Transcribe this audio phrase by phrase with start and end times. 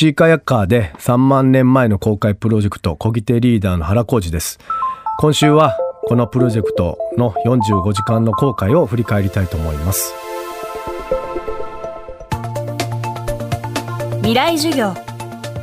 [0.00, 4.58] シーカヤッカーで3万年前の公開プロジェクト小木手リーダーの原浩二です。
[5.18, 10.14] 今週はこのプロジェクトの45時間の公開を振り返りたいと思います。
[14.20, 14.94] 未来授業。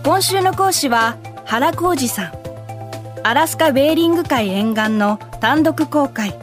[0.04, 2.34] 今週の講師は原浩二さん。
[3.24, 6.38] アラスカベーリング海沿岸の単独公開。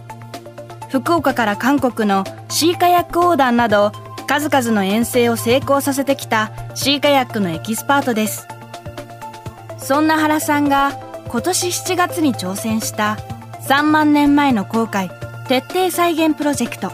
[0.91, 3.93] 福岡から韓国のシーカヤック横断など
[4.27, 8.47] 数々の遠征を成功させてきたシーカヤックのエキスパートです。
[9.79, 10.93] そんな原さんが
[11.29, 13.19] 今年7月に挑戦した
[13.69, 15.11] 3万年前の航海
[15.47, 16.91] 徹底再現プロジェクト。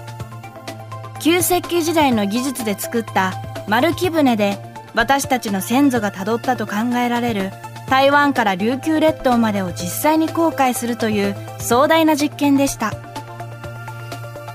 [1.21, 3.35] 旧石器時代の技術で作った
[3.69, 4.59] 丸木舟で
[4.95, 7.53] 私たちの先祖がたどったと考えられる
[7.89, 12.93] 台湾から琉球列島までを実際に航海するという壮大な実験でした。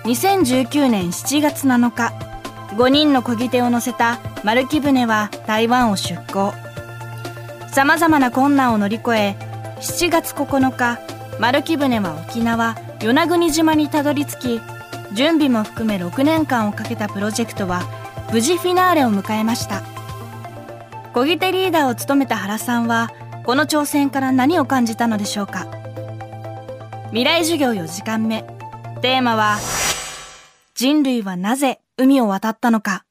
[0.05, 2.24] 2019年7月7日
[2.75, 6.53] 5人の漕ぎ手を乗せた丸木舟は台湾を出港。
[7.71, 9.35] さまざまな困難を乗り越え
[9.79, 10.99] 7月9日
[11.39, 14.61] 丸木舟は沖縄与那国島にたどり着き
[15.13, 17.81] 準備も含め6年間をかけたプロジェクトは
[18.31, 19.83] 無事フィナーレを迎えました。
[21.13, 23.09] 漕ぎ手リーダーを務めた原さんは
[23.45, 25.67] この挑戦から何を感じたのでしょうか。
[27.09, 28.43] 未来授業4時間目。
[29.01, 29.57] テーマは
[30.73, 33.05] 人類はなぜ海を渡ったのか。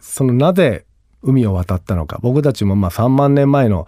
[0.00, 0.86] そのなぜ
[1.22, 2.18] 海を渡ったのか。
[2.22, 3.86] 僕たちもまあ3万年前の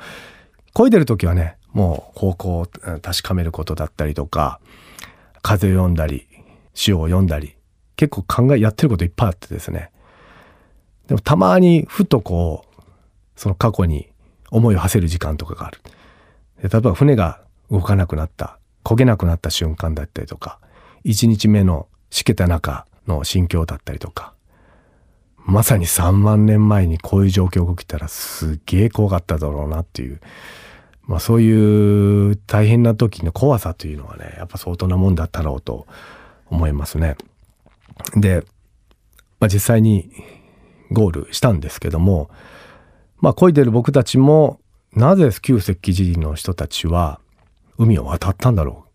[0.74, 2.66] 漕いでる時はねもう方向を
[3.00, 4.60] 確かめることだったりとか
[5.40, 6.26] 風を読んだり
[6.74, 7.56] 潮を読んだり
[7.96, 9.90] 結構考えやってることいっぱいあってですね。
[11.06, 12.82] でもたまにふとこう
[13.36, 14.10] その過去に
[14.50, 15.80] 思いを馳せる時間とかがある。
[16.62, 20.58] 例えば船が動かなくなった焦げなくなった瞬間だったりとか
[21.06, 24.34] 1日目のしけた中の心境だったりとか
[25.36, 30.20] まさに3万年前にこういう状況が起きたらすっげえ怖かっただろうなっていう
[31.06, 35.88] まあ、そういう大変な時の怖さというのはねやっぱ相当なもんだったろうと
[36.46, 37.16] 思いますね。
[38.14, 38.44] で、
[39.40, 40.12] まあ、実際に
[40.92, 42.30] ゴールしたんですけども
[43.18, 44.60] まあ漕いでる僕たちも
[44.92, 47.18] なぜ旧石器時の人たちは
[47.76, 48.86] 海を渡ったんだろ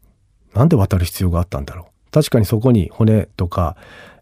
[0.54, 0.58] う？
[0.58, 1.95] なんで渡る必要があったんだろう？
[2.16, 3.76] 確かにそこに骨とか、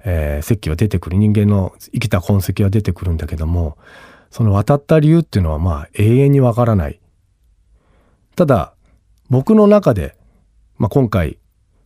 [0.04, 1.18] えー、石器は出てくる。
[1.18, 3.78] 人間の生きた痕跡は出てくるんだけども
[4.32, 7.00] その渡った理由っていうのはまあ永遠にわからない。
[8.36, 8.74] ただ
[9.30, 10.18] 僕の中で、
[10.80, 11.38] まあ、今回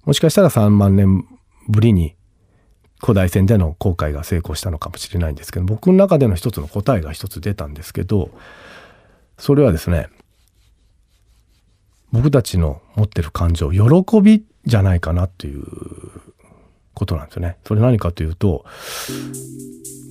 [0.06, 1.28] もしかしたら3万年
[1.68, 2.16] ぶりに
[3.02, 8.30] 古代戦での航海が成功したのかもしれないんですけど僕の中での一つの答えが一つ出たんですけど
[9.38, 10.08] それはですね
[12.14, 15.64] 僕たちの持ってる感情喜びっじゃないかなっていう
[16.94, 17.58] ことなんですよね。
[17.66, 18.66] それ何かというと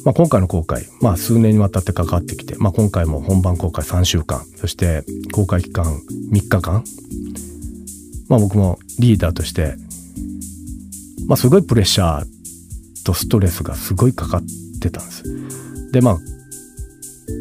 [0.07, 5.03] まあ、今回の公開、まあ、数年にわたって関わってきて、まあ、今回も本番公開3週間そして
[5.33, 6.01] 公開期間
[6.33, 6.85] 3日間、
[8.29, 9.75] まあ、僕もリーダーとして、
[11.27, 14.43] まあ、すごいプレッシャーとストレスがすごいかかっ
[14.81, 15.91] てたんです。
[15.91, 16.19] でまあ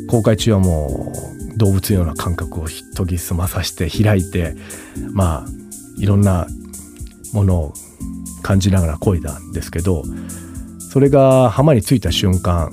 [0.09, 1.11] 公開中はも
[1.53, 4.55] う動物のような感覚を研ぎ澄まさして開いて
[5.11, 5.47] まあ
[5.97, 6.47] いろんな
[7.35, 7.73] ものを
[8.41, 10.03] 感じながら漕いだんですけど
[10.79, 12.71] それが浜に着いた瞬間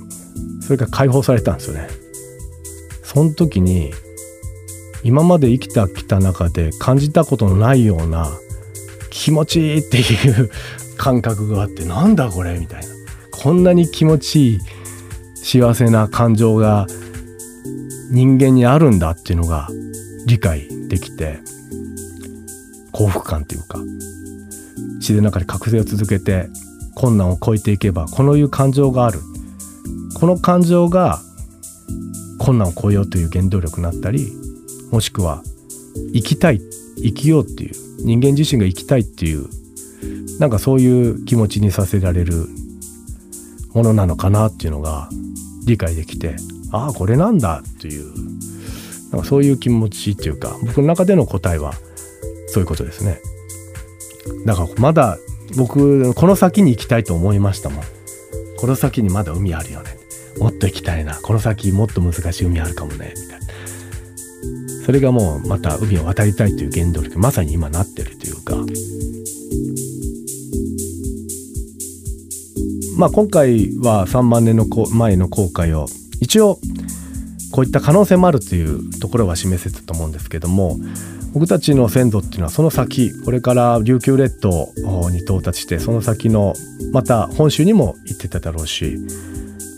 [0.63, 1.89] それが解放されたんですよね。
[3.03, 3.93] その時に
[5.03, 8.31] 今まで生きてきた中で感じたことのないような
[9.11, 10.51] 気持ちいいっていう
[10.97, 12.59] 感覚があってなんだこれ？
[12.59, 12.87] みたいな。
[13.33, 14.59] こんなに気持ちいい
[15.35, 16.87] 幸せな感情が
[18.13, 19.69] 人間にあるんだっていうのが
[20.27, 21.41] 理解できて
[22.93, 23.81] 幸福感っていうか
[24.99, 26.49] 自然の中で覚醒を続けて
[26.95, 29.21] 困難を超えていけばこのいう感情がある
[30.15, 31.21] この感情が
[32.39, 34.33] 困難を超えようという原動力になったり
[34.91, 35.43] もしくは
[36.13, 36.61] 生きたい
[36.97, 39.49] 生きようっていう人間自身が生きたいっていう
[40.39, 42.47] なんかそういう気持ちにさせられる
[43.75, 45.09] ものなのかなっていうのが
[45.67, 46.37] 理解できて
[46.73, 48.13] ああこれなんだっていう
[49.13, 51.75] なんかそういう気持ちっていうか僕の中での答えは
[52.49, 53.21] そういうことですね。
[54.47, 55.19] だからまだ
[55.57, 57.85] 僕この先に行きたいと思いましたもん。
[58.59, 59.97] この先にまだ海あるよね。
[60.39, 61.17] もっと行きたいな。
[61.17, 63.13] この先もっと難しい海あるかもね。
[63.17, 63.47] みたいな。
[64.85, 68.57] それがもうまた海を渡りたいという原動力まさに今なってるというか。
[72.97, 75.87] まあ今回は3万年の前の航海を
[76.21, 76.59] 一応
[77.53, 80.79] こういった可能性もあるというところは示せたと思うんですけども
[81.33, 84.73] 僕たちの先祖っていうのはその先これから琉球列島
[85.11, 86.55] に到達してその先の
[86.93, 88.99] また本州にも行ってただろうし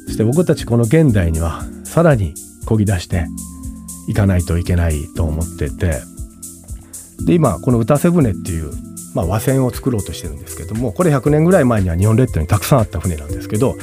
[0.07, 2.35] そして僕たちこの現代にはさらに
[2.67, 3.27] 漕ぎ出して
[4.09, 6.03] いかないといけないと思ってて
[7.25, 8.73] で今この歌瀬船っていう、
[9.15, 13.77] まあ、和船を作ろうとしてるんですけどもこれ100年ぐらい前には日本列島にたくさんあった船なんですけど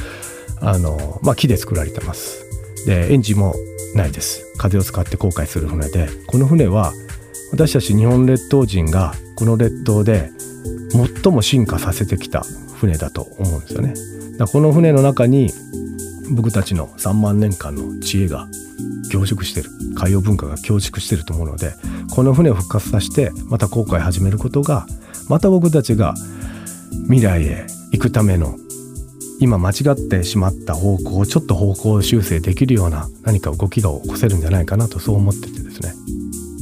[0.60, 2.46] あの、まあ、木で作られてます。
[2.86, 3.54] でエンジンも
[3.96, 6.94] ないです風を使って航海する船でこの船は
[7.52, 10.32] 私たち日本列島人がこの列島で
[11.24, 12.44] 最も進化させてきた
[12.76, 13.94] 船だと思うんですよね。
[14.38, 15.52] だこの船の中に
[16.32, 18.48] 僕たちの3万年間の知恵が
[19.12, 21.74] 凝縮してる海洋文化が凝縮してると思うので
[22.16, 24.86] この船を復活させてまた航海始めることが
[25.28, 26.14] また僕たちが
[27.08, 28.56] 未来へ行くための
[29.40, 35.94] 今間違ってしまった方向をちょっと方向修正できるような何か動きが起こせるんじゃないかなとそう思っててですね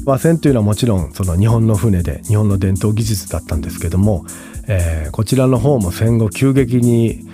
[0.05, 4.25] 和船というのはもちろんその日本の船で日本の伝統技術だったんですけども、
[4.67, 7.27] えー、こちらの方も戦後急激に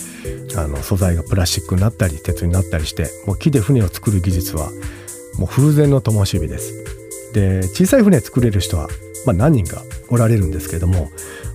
[0.57, 4.69] あの素材がプラスチックになったり鉄になったりしてもう木で船を作る技術は
[5.37, 6.73] もう風前の灯火です。
[7.33, 8.87] で小さい船作れる人は、
[9.25, 11.09] まあ、何人かおられるんですけども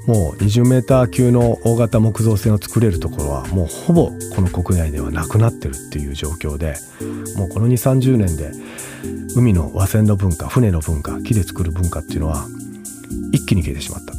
[0.06, 6.74] もう20メーター級の大型木造船を作れるところはもうほぼこの国内ではなくなってるっていう状況で
[7.36, 8.50] もうこの2 3 0年で
[9.36, 12.46] 海の和船の文化船の文化木で作る文化っていうのは
[13.32, 14.14] 一気に消えてしまった。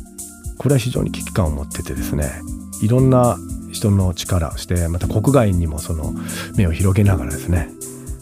[0.57, 2.29] これは非常に危機感を持っててですね
[2.83, 3.37] いろんな
[3.71, 6.13] 人の力をしてまた国外にもその
[6.55, 7.69] 目を広げながらですね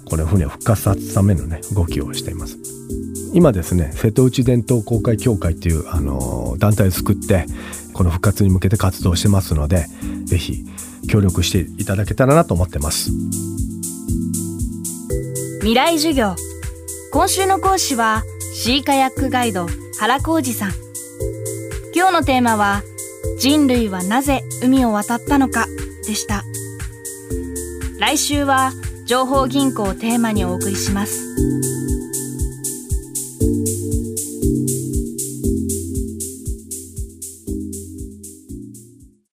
[0.06, 2.58] これ船を復活させるためのね動きをしています。
[3.34, 7.46] 今ですね瀬戸内伝統公開協会っていうあの団体を作って
[7.94, 9.86] この復活に向けて活動してますので
[10.26, 10.66] 是非
[11.10, 13.12] 協力していただけたらなと思ってます。
[15.60, 16.49] 未来授業。
[17.12, 18.24] 今週の講師は
[18.54, 19.68] シーカヤックガイド
[20.00, 20.72] 原浩二さん
[21.96, 22.84] 今日のテーマは
[23.40, 25.66] 人類はなぜ海を渡ったのか
[26.06, 26.44] でした
[28.00, 28.72] 来週は
[29.06, 31.69] 情報銀行をテーマにお送りします。